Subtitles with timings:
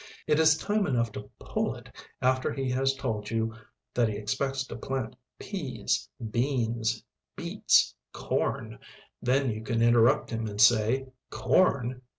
[0.25, 1.91] It is time enough to pull it
[2.23, 3.53] after he has told you
[3.93, 7.03] that he expects to plant peas, beans,
[7.35, 8.79] beets, corn.
[9.21, 12.01] Then you can interrupt him and say: "Corn?"